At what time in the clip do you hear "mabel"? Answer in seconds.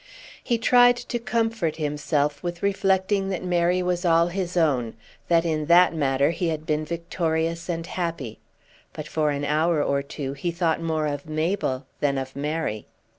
11.29-11.85